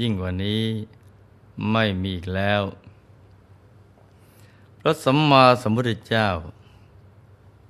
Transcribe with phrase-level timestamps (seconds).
[0.00, 0.62] ยิ่งกว่านี้
[1.72, 2.62] ไม่มีอีกแล้ว
[4.80, 6.28] พระสัมมาสัมพุทธเจ้า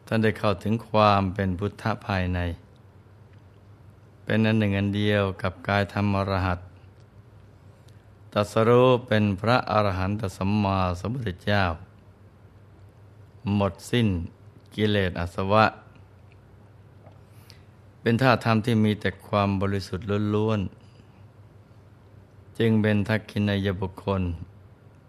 [0.07, 2.39] ท่านได้เข้าถึงความเป็นพุทธภายใน
[4.25, 6.59] เป็นอันหนึ่งอันเดียวกับกายธรรมรหัส
[8.33, 11.65] ตัสรู้เป็นพระอรหันตสัมมาสัมพุทธเจ้า
[13.55, 14.09] หมดสิ้น
[14.75, 15.65] กิเลสอาสวะ
[18.01, 20.82] เป็นท่าธรรมที่มีแต่ความบริสุทธิ์ล้วนๆ
[22.59, 24.23] จึงเป็นทักขินายบุคคล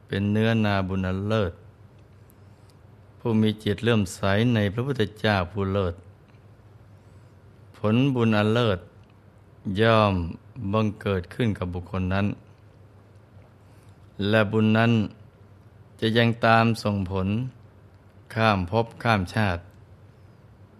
[0.08, 1.54] เป็นเนื้อนาบุญเลิศ
[3.20, 4.22] ผู้มีจิตเลื่อมใส
[4.56, 5.96] ในพระพุทธเจ้าผู้เลิศ
[7.78, 8.80] ผลบุญอันเลิศ
[9.82, 10.14] ย่อม
[10.74, 12.28] บังเกิดขึ้นกับบุคคลนั้น
[14.30, 14.92] และบุญนั้น
[16.00, 17.28] จะยังตามส่งผล
[18.34, 19.62] ข้ามภพข้ามชาติ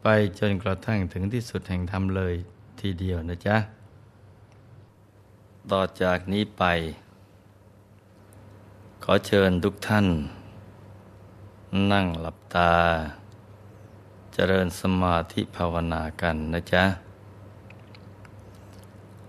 [0.02, 0.08] ไป
[0.40, 2.34] จนกระทั่งถึงที่สุดแห่งธรรมเลย
[2.80, 3.58] ทีเดียวนะจ๊ะ
[5.72, 6.64] ต่อจากนี้ไป
[9.04, 10.08] ขอเชิญทุกท่าน
[11.92, 12.74] นั่งหลับตา
[14.34, 16.84] เจริญสมาธิภาวนากันนะจ๊ะ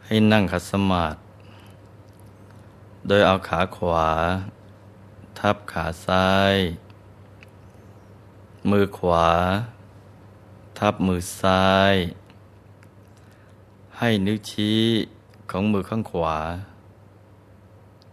[0.04, 1.18] ให้นั่งขัดสมาธิ
[3.06, 4.08] โดยเอาขาขวา
[5.38, 6.54] ทับขาซ้าย
[8.70, 9.28] มือขวา
[10.78, 11.94] ทับมือซ้าย
[13.98, 14.82] ให้นิ้วชี้
[15.56, 16.38] ของมือข้างขวา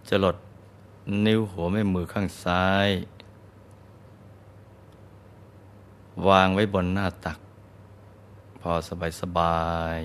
[0.09, 0.35] จะลด
[1.25, 2.89] นิ้วหัวแม่มือข้างซ้าย
[6.27, 7.39] วางไว้บนหน้าตัก
[8.59, 9.65] พอสบายสบา
[9.97, 9.99] ย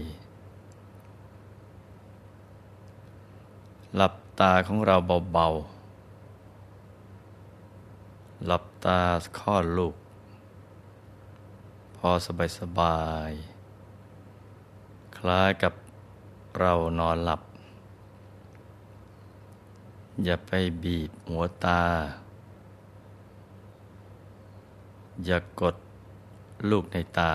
[3.97, 4.97] หลับตาของเรา
[5.33, 9.01] เบาๆ หลับตา
[9.39, 9.95] ข้อลูก
[11.97, 13.31] พอสบายสบาย
[15.17, 15.73] คล้ายกับ
[16.61, 17.43] เรานอนหลับ
[20.25, 20.53] อย่าไป
[20.83, 21.83] บีบหัวตา
[25.25, 25.77] อย่ากด
[26.71, 27.33] ลูกในตา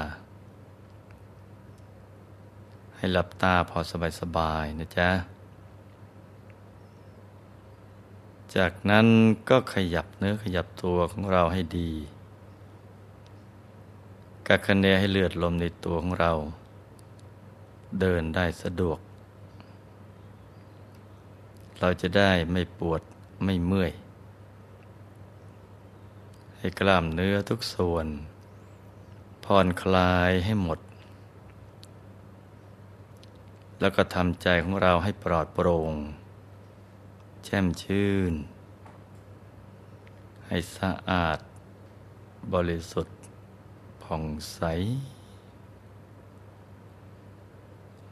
[2.95, 5.09] ให้หลับตาพอสบายสบายนะจ๊ะ
[8.55, 9.07] จากนั้น
[9.49, 11.91] ก็ขยับเนื้อขยับตัวของเราให้ดี
[14.47, 16.31] กักคะเนให้เลือดลมในตัวของเรา
[17.99, 18.99] เดินได้สะดวก
[21.84, 23.02] เราจะได้ไม่ปวด
[23.44, 23.92] ไม่เมื่อย
[26.58, 28.08] ให้กล้ามเนื้อทุกส่วน
[29.46, 30.80] ผ่อนคลายให้หมด
[33.80, 35.94] แล้วก็ทำใจของเราให้ปลอดโปร่ง
[37.44, 38.34] แช่มชื่น
[40.48, 41.40] ให้สะอาด
[42.53, 43.18] บริสุทธิ์
[44.03, 44.62] ผ่องใส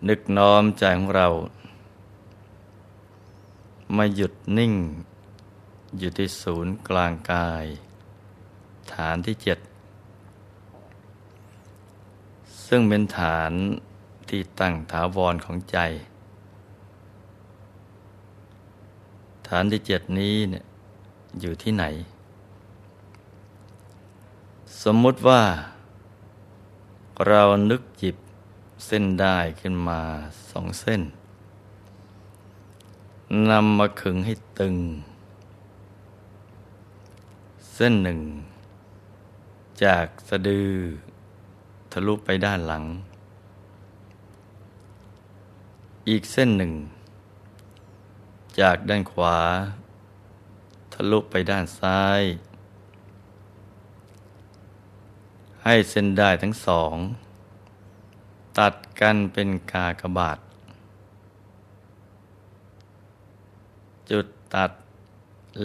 [0.07, 1.29] นึกน้อมใจของเรา
[3.95, 4.73] มาหยุดนิ่ง
[5.97, 7.65] อยู่ที่ศูนย์กลางกาย
[8.93, 9.59] ฐานที่เจ็ด
[12.67, 13.51] ซึ่งเป็นฐาน
[14.29, 15.77] ที่ตั้งถาวรของใจ
[19.47, 20.63] ฐานที่เจ็ดนี้เนี่ย
[21.41, 21.85] อยู่ที่ไหน
[24.83, 25.41] สมมุติว่า
[27.27, 28.15] เรานึกจิบ
[28.85, 30.01] เส้นได้ขึ้นมา
[30.51, 31.01] สองเส้น
[33.29, 34.75] นำมาขึงให้ตึง
[37.73, 38.19] เส้นหนึ่ง
[39.83, 40.71] จากสะดือ
[41.91, 42.83] ทะลุไปด้านหลัง
[46.09, 46.73] อีกเส้นหนึ่ง
[48.59, 49.37] จากด้านขวา
[50.93, 52.21] ทะลุไปด้านซ้าย
[55.63, 56.95] ให้เส้นได้ทั้งสอง
[58.57, 60.39] ตัดกันเป็นกากบาท
[64.13, 64.71] จุด ตัด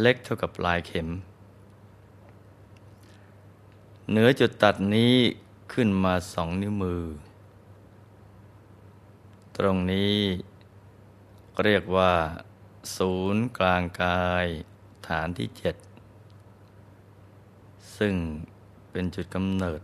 [0.00, 1.08] เล็กเท่ากับปลายเข็ม
[4.10, 5.14] เหนือจุดตัดนี้
[5.72, 7.02] ขึ้นมาสองนิ้วมือ
[9.56, 10.16] ตรงนี้
[11.62, 12.12] เรียกว่า
[12.96, 14.46] ศูนย์กลางกาย
[15.08, 15.76] ฐานที่เจ็ด
[17.98, 18.14] ซึ่ง
[18.90, 19.80] เป็นจุดกำเนิด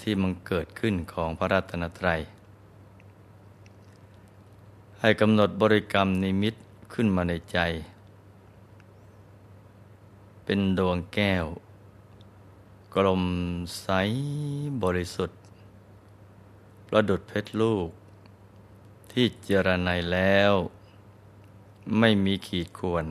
[0.00, 2.20] ที่มันเกิดขึ้นของพระรัตนตรัย
[5.06, 6.54] ให้กำหนดบริกรรมนิมิต
[6.92, 7.58] ขึ้นมาในใจ
[10.44, 11.44] เป็นดวงแก้ว
[12.94, 13.24] กลม
[13.80, 13.88] ใส
[14.82, 15.40] บริสุทธิ์
[16.88, 17.88] ประดุดเพชรลูก
[19.12, 20.52] ที่เจรไนแล้ว
[21.98, 23.06] ไม่มีขีดข่วน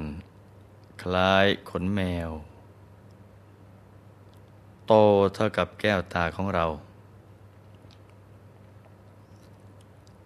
[1.01, 2.29] คล้ายขนแมว
[4.87, 4.93] โต
[5.33, 6.65] เท่ากับแก้วตาของเรา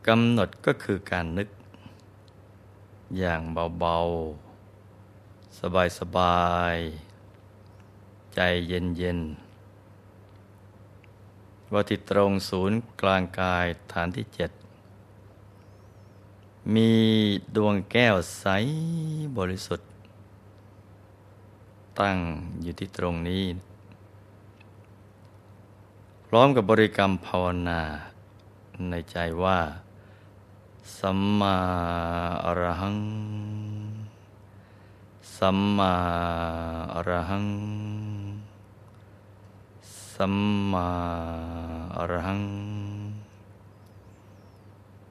[0.08, 1.48] กำหนดก็คือการนึก
[3.18, 3.42] อย่าง
[3.80, 5.58] เบาๆ
[6.00, 9.48] สบายๆ ใจเย็นๆ
[11.72, 14.52] ว่าที่ตรงศูนย์กลางกายฐานที่เจ็ด
[16.74, 16.92] มี
[17.56, 18.46] ดวงแก้วใส
[19.38, 19.90] บริสุทธิ์
[22.00, 22.18] ตั้ง
[22.62, 23.44] อยู่ที่ตรงนี้
[26.28, 27.82] พร้อมกับบริกรรมภาวนา
[28.90, 29.60] ในใจว่า
[30.96, 31.58] สัมมา
[32.46, 33.00] อรหัง
[35.38, 35.94] สัมมา
[36.94, 37.48] อรหัง
[40.14, 40.36] สัม
[40.72, 40.90] มา
[41.98, 42.44] อรหัง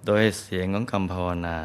[0.04, 1.58] โดยเสียงของคำภาวนา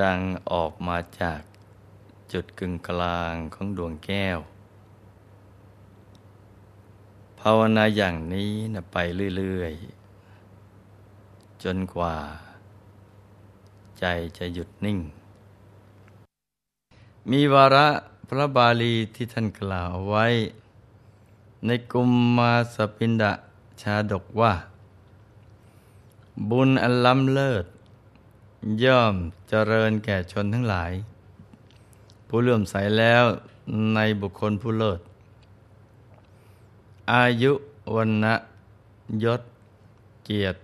[0.00, 0.20] ดัง
[0.50, 1.40] ออกมาจาก
[2.32, 4.38] จุดกึ่งกลางของดวงแก้ว
[7.40, 8.96] ภาวนาอย่างนี้นะไป
[9.36, 9.97] เรื่อย ๆ
[11.62, 12.14] จนกว่า
[13.98, 14.04] ใจ
[14.38, 14.98] จะหยุดนิ่ง
[17.30, 17.88] มีวาระ
[18.28, 20.26] พระบาลีที่ท่านกล่าวไว้
[21.66, 23.32] ในกุมมาสปินดะ
[23.82, 24.52] ชาดกว่า
[26.50, 27.64] บุญอันล้ำเลิศ
[28.84, 29.14] ย่อม
[29.48, 30.92] เจริญแก่ชนทั้งหลาย
[32.28, 33.24] ผู้เลื่อมใสแล้ว
[33.94, 35.00] ในบุคคลผู้เลิศ
[37.12, 37.52] อายุ
[37.94, 38.34] วันนะ
[39.24, 39.42] ยศ
[40.24, 40.58] เกียรติ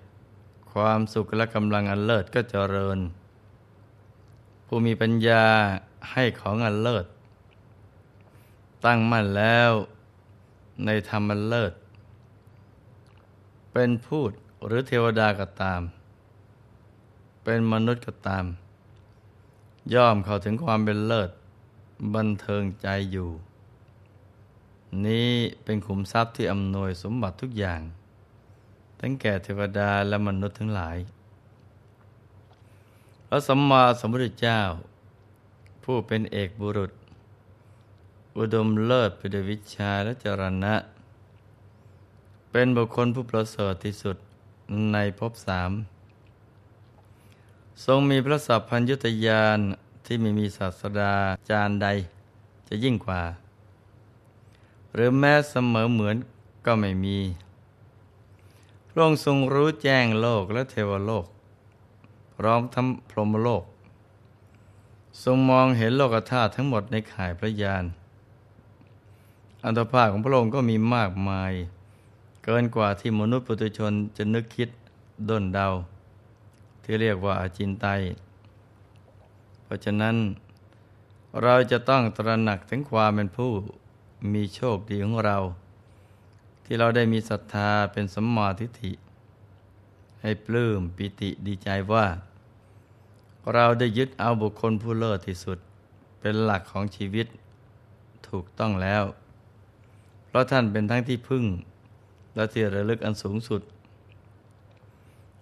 [0.74, 2.98] ความสุขและกำลังอันเลิศก็เจริญ
[4.66, 5.44] ผู้มีปัญญา
[6.10, 7.06] ให้ของอันเลิศ
[8.84, 9.70] ตั้งมั่นแล้ว
[10.84, 11.72] ในธรรมอันเลิศ
[13.72, 14.30] เป็นพูด
[14.66, 15.80] หรือเทวดาก็ตาม
[17.44, 18.44] เป็นมนุษย์ก็ตาม
[19.94, 21.30] ย่อมเข้าถึงความเป็นเลิศ
[22.14, 23.30] บันเทิงใจอยู่
[25.06, 25.30] นี้
[25.64, 27.80] เป็นขุมทรัพย์ที่อำนวยสมบัติทุกอย่าง
[29.00, 30.96] ทั้งแก่เทวดาและมนุษย์ทั้งหลาย
[33.26, 34.60] พระสัมมาสัมพุทธเจ้า
[35.84, 36.92] ผู้เป็นเอกบุรุษ
[38.38, 40.74] อุดมเลิศไปด้วยวิชาและจรณะ
[42.50, 44.16] เป็นบุคคลผู้ประเสริฐที่สุด
[44.92, 45.70] ในภพสาม
[47.84, 49.58] ทรงมีพระสัพพัญยุตยาน
[50.06, 51.14] ที่ไม่มีศาสดา
[51.50, 51.88] จารย์ใด
[52.68, 53.22] จะยิ่งกว่า
[54.94, 56.16] หรือแม้เสมอเหมือน
[56.66, 57.18] ก็ไม่มี
[58.96, 61.26] พระองค์ทรงรู้แจ้งโลกและเทวโลก
[62.36, 63.64] พร้อมทั้งพรหมโลก
[65.24, 67.84] ทรงมองเห็นโลกธาตุทั้งหมดในข่ายพระยาน
[69.64, 71.52] อันตภาพของพระองค์ก็มีมากมาย
[72.44, 74.68] เกินกว่าที่มนุษย์ปุถุชนจะนึกคิด
[75.28, 75.68] ด้นเดา
[76.82, 77.86] ที่เรียกว่าอาจินไต
[79.62, 80.16] เพราะฉะนั้น
[81.42, 83.50] เราจะต้องตระหนักถึงความเป็นผู้
[84.32, 85.38] มีโชคดีของเรา
[86.64, 88.92] ที่เราได้มีศรัทธาเป็นสมมาทิฏฐิ
[90.22, 92.06] ให้ปลื้มปิติดีใจว่า
[93.54, 95.58] เราได้ยึดเอาบุคคลผู้เลิศที่สุด
[96.20, 97.26] เป็นหลักของชีวิต
[98.28, 99.04] ถูกต้องแล้ว
[100.26, 101.44] เพราะท่านเป็นทั้งที่พึ่ง
[102.34, 103.62] และที่ระลึกอันสูงสุด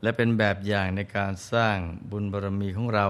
[0.03, 1.79] และเป็นแบบอย่างในการสร้าง
[2.11, 3.07] บุญบารมีของเรา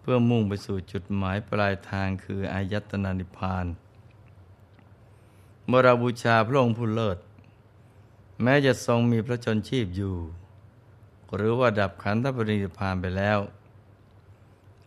[0.00, 3.66] เพื่อมุ่งไปสู่จุดหมายปลายทางคืออายตนานิพพาน
[5.70, 7.18] เมื่อเราบูชาพระองค์ผู้เลิศ
[8.42, 10.16] แม้จะทรงมีพระชนชีพอยู่
[11.34, 13.38] หรือว่าดับขันธปรินิพพานไปแล้ว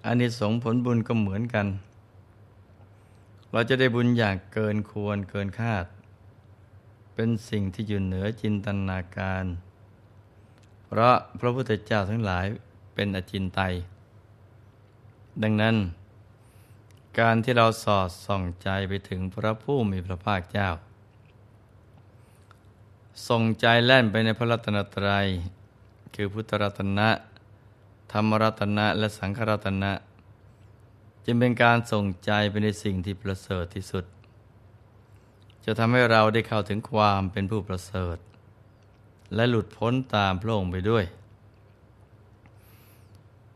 [0.06, 1.68] อันนี้สงผลบุญก็เหมือนกัน
[3.52, 5.86] เราจะได้บุญอย่างเกินควรเกินคาด
[7.14, 9.46] เป็นสิ่งที่อยู่เหนือจินตนาการ
[10.88, 12.46] เพราะพระพุทธเจ้าทั้งหลาย
[12.94, 13.74] เป็นอจินไตย
[15.44, 15.76] ดังนั้น
[17.20, 20.70] การที่เราสอดส่องใจไปถึงพระผู้มีพระภาคเจ้า
[23.30, 25.28] ส่งใจแล่นไปในพระรัตนตรัย
[26.16, 27.10] คือพุทธรัตนะ
[28.12, 29.92] ธรรมรัตนะและสังฆรัตนะ
[31.26, 34.06] จึงเป็นการส่งใจไปในสิ่งที่ประเสริฐที่สุด
[35.66, 38.18] จะทำให้เราได้เข้าถึงความเป็นผู้ประเสริฐ
[39.36, 41.06] และหลุดพ้นตามพระองค์ไปด้วย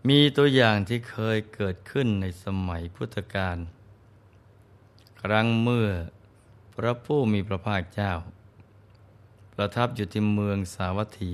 [0.08, 3.58] มีตัวอย่างที่เคยเกิดขึ้นในสมัยพุทธกาล
[5.22, 5.90] ครั้งเมื่อ
[6.76, 8.14] พระผู้มีพระภาคเจ้า
[9.54, 11.34] ประทับอยู่ที่เมืองสาวัตถี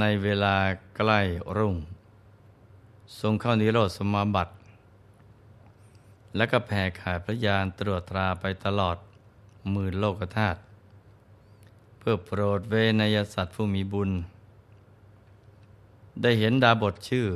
[0.00, 0.56] ในเวลา
[0.96, 1.20] ใกล้
[1.56, 1.76] รุ่ง
[3.20, 4.54] ทรงเข้านิโรธสมาบัติ
[6.36, 8.96] และก็แผ่ขายพระยานตรวจตราไปตลอด
[9.70, 10.60] หมือโลกธาตุ
[11.98, 14.10] เพื่อโปรดเวนยสัตว์ผู้มีบุญ
[16.22, 17.26] ได้เห็นดาบทชื่อ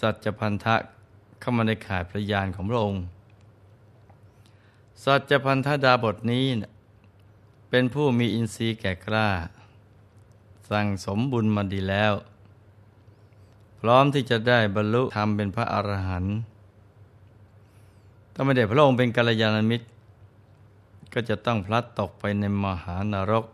[0.00, 0.76] สัจพันธะ
[1.40, 3.04] เข้ามาในข่ายพระยานของพระองค์
[5.04, 6.44] สัจพันธดาบทนี้
[7.70, 9.28] เป็นผู้มีอินทรีย์แก่กล้า
[10.70, 12.12] สั่งสมบุญมาดีแล้ว
[13.80, 16.36] พร้อมที่จะได้บรรลุธรรมเป็นพระอรหันต์
[18.32, 19.86] ถ้าไม่ได้พระองค์เป็นกัลยาณมิตร
[21.12, 23.46] ก็จะต้องพลัดตกไปในมหานรก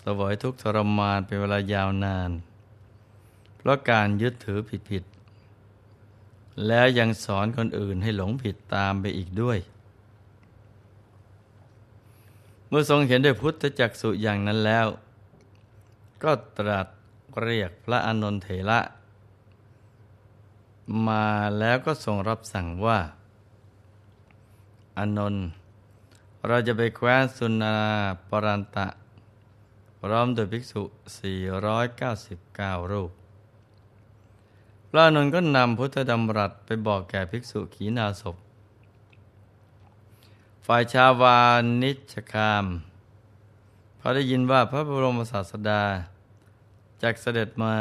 [0.00, 2.30] สวยทุกทรมานเป็นเวลายาวนาน
[3.58, 4.60] เพราะการยึดถือ
[4.90, 9.58] ผิดๆแล้วยังสอนคนอื่นให้หลงผิดตามไปอีกด้วย
[12.68, 14.86] เมื่อทรงเห็นด้วยพุทธจักสุอย่างนั้นแล้ว
[16.22, 16.86] ก็ตรัส
[17.42, 18.80] เรียกพระอนนทเถระ
[21.08, 21.26] มา
[21.58, 22.98] แล้วก็ทรงรับสั่งว่า
[24.98, 25.46] อนนท์
[26.46, 27.76] เราจะไปแคว้นสุนา
[28.30, 28.88] ปรันตะ
[30.00, 30.82] พร้อมโดยภิกษุ
[32.06, 33.10] 499 รูป
[34.90, 38.36] พระอานนท์ก็นำพุทธดำรัสไปบอกแก่ภิกษุขีณาศพ
[40.66, 41.38] ฝ่ายชาวา
[41.82, 42.64] นิชคาม
[43.98, 45.82] พอได้ยินว่าพระบรมศาสดา
[47.02, 47.76] จากเสด็จมา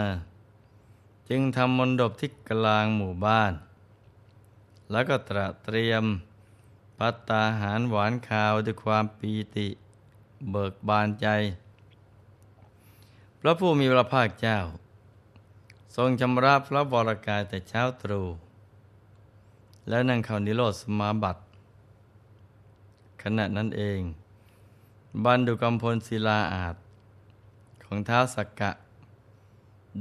[1.29, 3.53] จึงทำมนดบที่กลางหมู่บ้าน
[4.91, 6.03] แล้วก็ตระเตรียม
[6.99, 9.67] ปัตตาหารหวานคาวด้วยความปีติ
[10.51, 11.27] เบิกบานใจ
[13.39, 14.57] พระผู้มีพระภาคเจ้า
[15.99, 18.27] ทรงชำระพระบรกายแต่เช้าตรู่
[19.89, 21.41] แล้วนั่งเข้านิโรธสมาบัติ
[23.23, 23.99] ขณะนั้นเอง
[25.23, 26.75] บันดุกรรมพลศิลาอาจ
[27.83, 28.71] ของเท้าสักกะ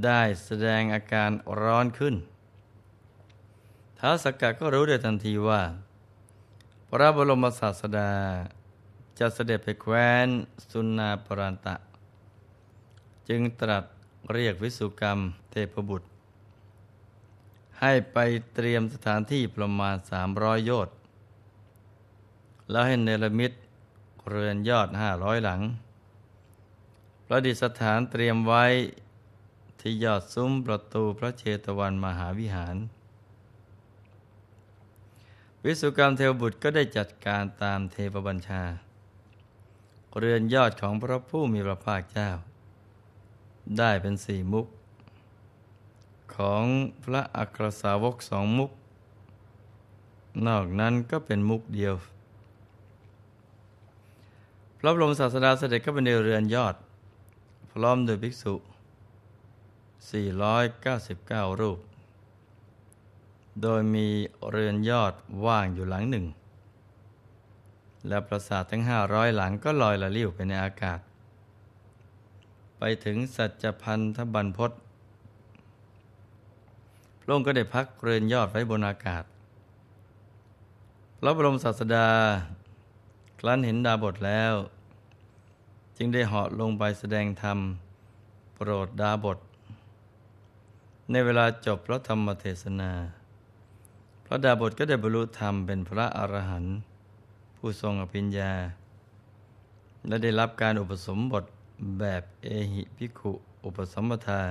[0.03, 2.15] ได้แสดงอาการร้อนขึ้น
[3.97, 5.61] เท้าสักกะก็รู้ได้ทันทีว่า
[6.89, 8.11] พระบรมศาสดา
[9.19, 10.27] จะเสด็จไปแคว้น
[10.69, 11.75] สุนนาปรันตะ
[13.29, 13.83] จึงตรัส
[14.33, 15.19] เรียกวิสุกรรม
[15.51, 16.07] เทพบุตร
[17.79, 18.17] ให้ไป
[18.53, 20.95] เตรียมสถานที่ประมาณสามร้อยโยชน์
[22.69, 23.51] แล้วให้เนรมิต
[24.29, 25.61] เรือนยอดห้าร้อยหลัง
[27.27, 28.65] ประดิษฐานเตรียมไว้
[29.79, 32.75] ที่ยอดซุ้มประตูพระเชตวันมหาวิหาร
[35.63, 38.63] วิสุกรรมเทวบุตรก็ได้จัดการตามเทพบัญชา
[40.19, 42.29] เรือนยอดของพระผู้มีพระภาคเจ้า
[43.77, 44.67] ได้เป็นสี่มุก
[46.35, 46.63] ของ
[47.03, 48.71] พระอัครสาวกสองมุก
[50.47, 51.95] นอกนั้นก็เป็นมุกเดียว
[54.79, 56.75] พระบรมศาสดาเสด็จเข้าไปในเรือนยอด
[57.71, 58.53] พร้อมโดยภิกษุ
[60.27, 61.79] 499 รูป
[63.61, 64.07] โดยมี
[64.49, 65.13] เรือนยอด
[65.45, 66.25] ว่างอยู่หลังหนึ่ง
[68.07, 70.99] และปราสาททั้ง 500 หลังก็ลอยละลิ้วไปในอากาศ
[72.79, 74.71] ไปถึงสัจพันธบันพศ
[77.21, 79.23] พระองค์ก็ได้พักเรือนยอดไว้บนอากาศ
[81.19, 82.07] พระบรมศาสดา
[83.39, 84.53] ครั้นเห็นดาบทแล้ว
[85.97, 87.59] จึงได้เหาะลงไปแสดงธรรม
[88.55, 89.37] โปรดดาบท
[91.11, 92.91] ในเวลาจบพระธรรมเทศนา
[94.25, 96.75] พระดาบทก็ได้บรรลุธรรมเป็นพระอรหันต์
[97.57, 98.51] ผู้ทรงอภิญญา
[100.07, 101.45] และได้รับการอุปสมบท
[101.99, 103.31] แบบเอหิพิขุ
[103.63, 104.41] อุปสมปทา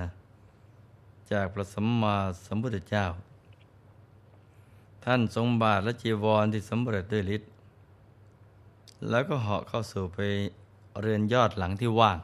[1.31, 2.15] จากพระสัมมา
[2.45, 3.05] สัมพุทธเจ้า
[5.03, 7.49] ท่านทรงบาทและจีวรที่สำเร็จด้วยฤทธิ์
[9.09, 10.19] แล้วก็เหาะเข้าสู่ไป
[11.01, 12.19] เรือนยอดหลังที่ว่าง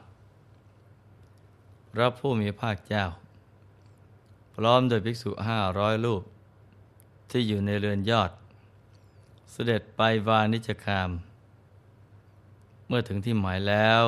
[1.92, 3.04] พระผู้มีภาคเจ้า
[4.54, 6.22] พร้อมโดยภิกษุห้าร้อยรูป
[7.30, 8.30] ที่อยู่ในเรือนยอด
[9.52, 11.10] เสด็จไปวานิจคาม
[12.86, 14.04] เมื่อถึงที่หมายแล้ว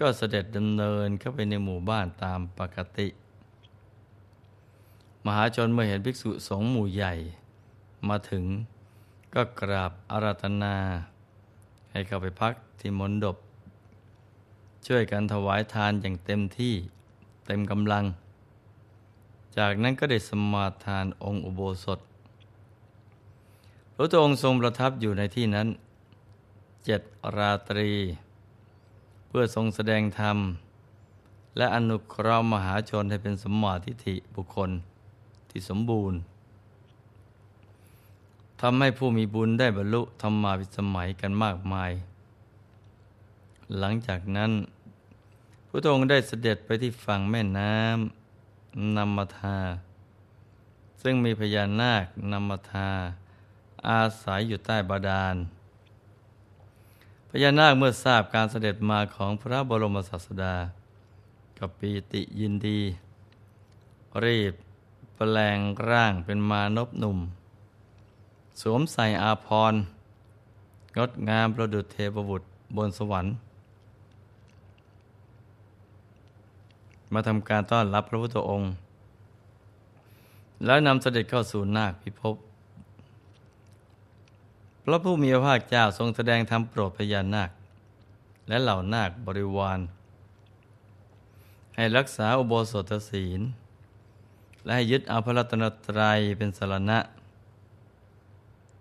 [0.00, 3.08] ก็เสด็จดำเนินเข้าไปในหมู่บ้านตามปกติ
[5.26, 7.12] มหาชนเมื่อเห็นภิกษุสงฆ์หมู่ใหญ่
[8.08, 8.44] มาถึง
[9.34, 10.76] ก็กราบอาราธนา
[11.90, 13.36] ให้เข้าไปพักที่มนดบ
[14.86, 16.74] ช่วยกันถวายทานอย่างเต็มที่
[17.46, 18.04] เต็มกำลัง
[19.58, 21.98] จากนั้นก็ได้สมาทานองค์อุโบสถ
[23.94, 25.68] พระองค์ทรงประทับอยู่ในที่นั้น
[26.84, 27.00] เจ็ด
[27.36, 27.90] ราตรี
[29.32, 30.38] เพื่อทรงแสดงธรรม
[31.56, 34.70] และอนุเคราะห์มหาชนให้เป็นสมมาทิฏฐิบุคคล
[35.50, 36.18] ที่สมบูรณ์
[38.60, 41.92] ทำให้ผู้มีบุญได้บรรลุธรรมาวิสมัยกันมากมาย
[43.78, 44.52] หลังจากนั้น
[45.68, 49.58] พระองค์ได้เสด็จไปที่ฝั่งแม่น้ำนัมมทา
[51.02, 52.90] ซึ่งมีพญานาคนัมมทา
[53.88, 55.36] อาศัยอยู่ใต้บาดาล
[57.32, 60.54] พญานาคเมื่อทราบการเสด็จมาของพระบรมศาสดา
[61.58, 62.80] กับปีติยินดี
[64.24, 64.54] รีบ
[65.16, 65.58] แปลง
[65.90, 67.18] ร่างเป็นมานพหนุ่ม
[68.60, 69.80] สวมใส่อาภรณ์
[70.96, 72.46] งดงามประดุจเทพบุตร
[72.76, 73.32] บนสวรรค์
[77.12, 78.68] มาทำการต้อนรับพระพุทธองค์
[80.64, 82.36] แล้วนำเสด็จเข้าสู่นาคพิภพ
[84.92, 87.50] ระผู้มีพระภาคเจ้าทรงแสดงธรรมโปรดพญานาค
[88.48, 89.80] และเหล่านาคบริวาร
[91.76, 93.40] ให้รักษาอุโบสถศีล
[94.64, 96.98] และให้ยึดเอาพระรัตนตรัยเป็นสารณะ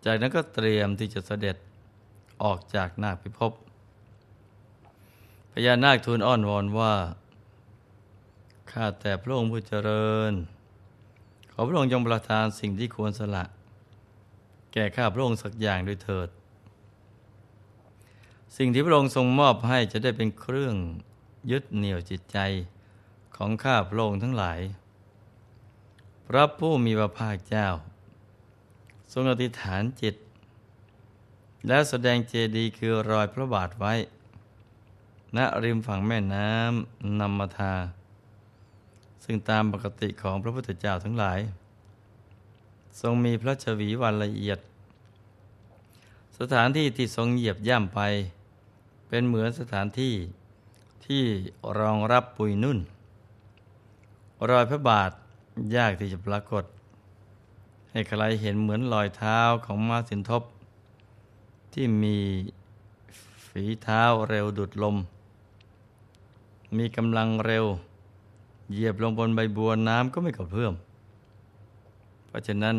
[0.06, 1.56] จากนั้นก็เตรียมที่จะเสด็จ
[2.44, 3.54] ออกจากนาคพิภพ
[5.51, 6.94] พญานาคทูลอ้อนวอนว่า
[8.72, 10.34] ข้าแต่พระองค์ผู้เจริญ
[11.51, 13.44] ขอพระองค์จงประทานสิ่งที่ควรสละ
[14.74, 16.30] แก่ข้าพระองค์สักอย่างด้วยเถิด
[18.58, 20.76] สิ่งที่พระองค์ทรงมอบให้จะได้เป็นเครื่อง
[21.52, 22.38] ยึดเหนี่ยวจิตใจ
[23.36, 24.60] ของข้าพระองค์ทั้งหลาย
[26.28, 27.68] พระผู้มีพระภาคเจ้า
[29.14, 30.16] ทรงอธิษฐานจิต
[31.68, 33.94] แล้วแสดงเจดีย์คือรอยพระบาทไว้
[35.38, 37.74] ณริมฝั่งแม่น้ำนำมาทา
[39.24, 41.40] ซึ่งตามปกติของพระพุทธเจ้าทั้งหลาย
[43.01, 44.60] ทรงมีพระชวีวันละเอียด
[46.39, 48.00] สถานที่ที่ทรงเหยียบย่ำไป
[49.08, 50.13] เป็นเหมือนสถานที่
[51.06, 51.24] ที่
[51.79, 52.79] รองรับปุยนุ่น
[54.50, 55.12] รอยพระบาท
[55.75, 56.63] ยากที่จะปรากฏ
[57.91, 60.44] ให้ใครเห็นเหมือนรอยเท้าของมาสินทบ
[61.74, 62.18] ที่มี
[63.48, 64.98] ฝีเท้าเร็วดุดลม
[66.77, 67.65] มีกำลังเร็ว
[68.72, 70.74] เหยียบลงบนใบบัวน้ำก็ไม่กระเพื่อม
[72.29, 72.75] เพราะฉะนั้น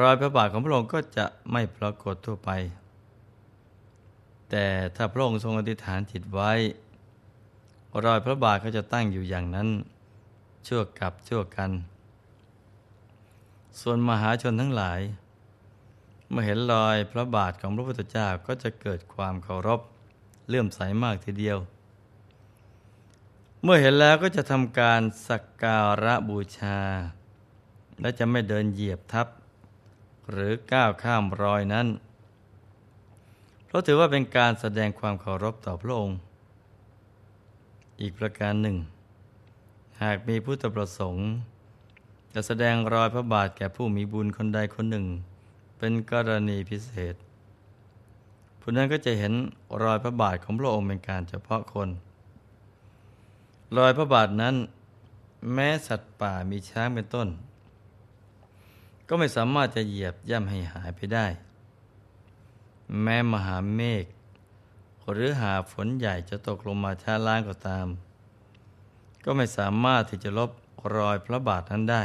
[0.00, 2.50] รอยพระบาทของพระองค์ก็จะไม่ปรากฏทั่วไป
[4.50, 6.52] แต่ถ้าพระองค์ทรงอธิษฐานจิตไว้
[8.04, 9.68] รอยพระบาทก็จะตั้งอยู่อย่างนั้น
[10.66, 11.70] ชั่วกับชั่วกัน
[13.80, 15.00] ส่วนมหาชนทั้งหลาย
[16.30, 19.80] เมื่อเห็นรอยพระบาทของพระพุทธเจ้าก็จะเกิดความเคารพ
[20.48, 21.58] เลื่อมใสมากทีเดียว
[23.62, 26.78] เมื่อเห็นแล้วก็จะทำการสักการะบูชา
[28.00, 29.26] และจะไม่เดินเหยียบทับ
[30.30, 31.86] หรือก้าวข้ามรอยนั้น
[33.66, 36.18] เพราะถือว่าเป็นการแสดงความเคารพต่อพระองค์
[38.00, 38.76] อีกประการหนึ่ง
[40.02, 41.28] หากมีพุทธประสงค์
[42.32, 45.06] จะแสดงรอยพระบาทแก่ผู้มีบุญคนใดคนหนึ่ง
[45.78, 47.14] เป็นกรณีพิเศษ
[48.60, 49.32] ผู้นั้นก็จะเห็น
[49.82, 51.88] รอยพระบาทของพระองค์เป็นการเฉพาะคน
[53.76, 54.54] รอยพระบาทนั้น
[55.52, 57.28] แม้สัตว์ป่ามีช้างเป็นต้น
[59.08, 61.26] ก็ไม่สามารถจะเหยียบย่ำให้หายไปได้
[63.02, 64.04] แม้มหาเมฆ
[65.12, 67.86] หรือหาฝนใหญ่จะตกลงมาช้าล้างก็ตาม
[69.24, 70.50] ก็ไม่สามารถที่จะลบ
[70.96, 72.02] รอยพระบาทนั้นได้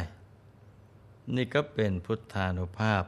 [1.35, 3.03] นี่ก็เป็นพุทธานุภาพ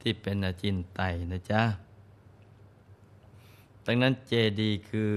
[0.00, 1.00] ที่เป็นอจินไต
[1.32, 1.62] นะจ๊ะ
[3.86, 5.10] ดังนั้นเจดีคือ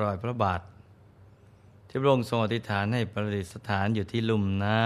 [0.00, 0.60] รอยพระบาท
[1.88, 4.80] ที่พระองค์ทรงอธิษฐานให้ประดิษฐานอยู่ที่ลุ่มน้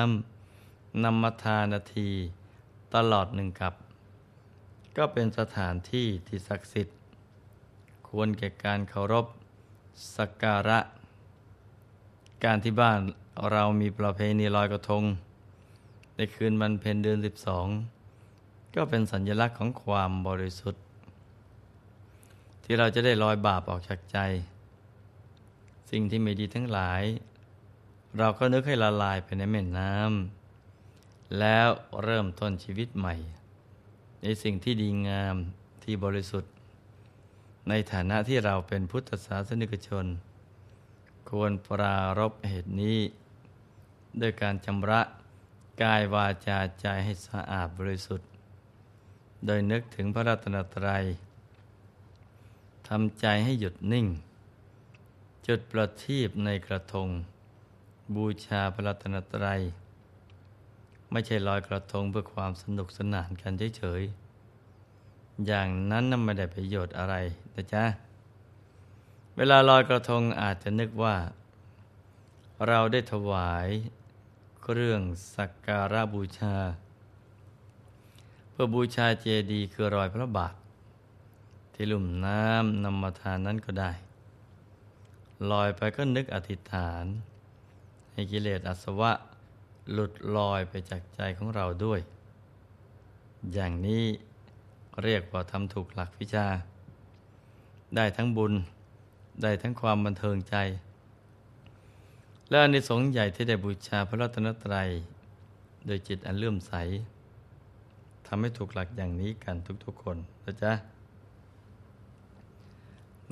[0.48, 2.11] ำนำมาทานาที
[2.96, 3.74] ตลอดหนึ่งกับ
[4.96, 6.96] ก็เป็นสถานที่ที่ศักดิ์สิทธิ์
[8.09, 9.26] ควรแก่การเคารพ
[10.16, 10.78] สักการะ
[12.44, 13.00] การที่บ้าน
[13.52, 15.04] เรามีประเพณีลอยกระทง
[16.16, 17.66] ในคืนวันเพ็ญเดือนสิบสอง
[18.74, 20.82] ก็เป็นสัญลักษณ์ของความบริสุทธิ์
[22.64, 24.18] ที่เราจะได้ลอยบาปออกจากใจ
[25.90, 27.02] สิ่งที่ไม่ดีทั้งหลาย
[28.18, 30.36] เราก็นึกให้ละลายไปในแม่น้ำ
[31.41, 31.69] แล้ว
[32.05, 33.15] เริ่มต้นชีวิตใหม่
[34.23, 35.37] ในสิ่งที่ดีงาม
[35.83, 36.53] ที่บริสุทธิ์
[37.69, 40.07] ในฐานะที่เราเป็นพุทธศาสนิกชน
[41.31, 42.99] ควรปรารบเหตุนี้
[44.21, 45.01] ด้วยการชำระ
[45.83, 48.29] กายวาจาใจให้สะอาดบริสุทธิ์
[49.47, 51.05] โดยนึกถึงพระรัตนตรัย
[52.89, 54.07] ทำใจให้หยุดนิ่ง
[55.47, 57.09] จุดประทีปในกระทง
[58.15, 59.61] บูชาพระรัตนตรัย
[61.11, 67.14] ไม่ใช่ลอยกระทงเพื่อความสนุกสนานกันเฉยๆ อย่างนั้นนั่นไม่ได้ประโยชน์อะไร
[67.55, 67.85] นะจ๊ะ
[69.37, 71.16] เวลาลอยกระทงอาจจะนึกว่า
[72.69, 73.69] เราได้ถวาย
[74.62, 75.01] เครื่อง
[75.37, 76.57] สักการะบูชา
[78.51, 80.55] เพื่อบูชาเจดีย์คือรอยพระบาท
[81.75, 83.92] ที่ลุ่มน้ำนำมาทานนั้นก็ได้
[85.51, 87.05] ลอยไปก็นึกอธิษฐาน
[88.12, 89.12] ให้กิเลสอาสวะ
[89.92, 92.01] หลุดลอยไปจากใจของเราด้วย
[93.53, 94.05] อย่างนี้
[95.03, 96.46] เรียกว่าทำถูกหลักวิชา
[97.96, 98.53] ได้ทั้งบุญ
[99.42, 100.57] ได้ทั้งความบันเทิงใจ
[102.49, 104.88] และอนิสงส์ใหญ่ที่ได้บูชาพระรัตนตรัย
[105.87, 106.72] โดยจิตอันเลื่อมใส
[108.27, 110.72] ทำให้ถูกหลักอย่างนี้กันทุกๆคนนะจ๊ะ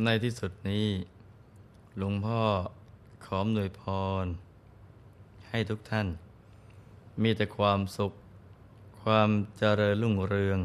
[0.05, 0.87] ในที่สุดนี้
[1.99, 2.41] หลวงพ่อ
[3.25, 3.83] ขอมหน่วยพ
[4.25, 4.27] ร
[5.49, 6.07] ให้ทุกท่าน
[7.23, 8.13] มีแต่ความสุข
[9.03, 10.59] ความเจริญรุ่งเรือง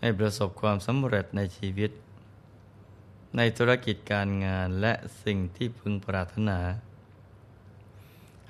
[0.00, 1.90] ให้ประสบความสำเร็จในชีวิต
[3.36, 6.58] ในธุรกิจการงานและสิ่งที่พึงปรารถนา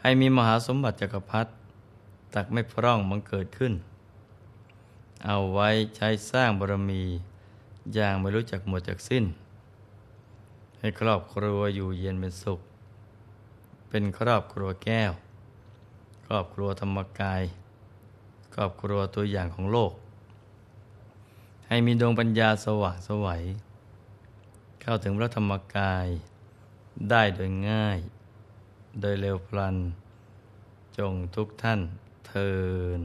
[0.00, 1.50] ให้มีมหาสมบัติจักรพรรดิ
[2.34, 3.72] ตักไม่พร่องบังเกิดขึ้น
[5.26, 7.02] เอาไว้ใช้สร้างบารมี
[7.94, 9.24] อย่างไม่รู้จักหมดจากสิ้น
[10.78, 12.60] ให้ครอบครัวอยู่เย็นเป็นสุข
[13.88, 15.12] เป็นครอบครัวแก้ว
[16.26, 17.42] ครอบครัวธรรมกาย
[18.54, 19.92] ครอบครัวตัวอย่างของโลก
[21.68, 23.42] ให้มีดวงปัญญาสว่างสวัย
[24.82, 26.06] เข้าถึงพระธรรมกาย
[27.10, 27.98] ได้โดยง่าย
[29.00, 29.76] โดยเร็วพลัน
[30.98, 31.80] จงทุกท่าน
[32.26, 32.52] เทิ
[33.00, 33.02] น